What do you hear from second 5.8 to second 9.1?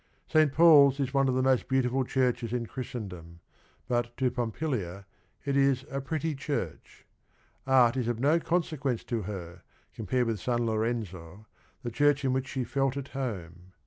a "pretty church." Art is of no consequence